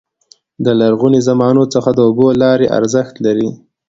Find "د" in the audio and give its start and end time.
0.65-0.67, 1.93-1.99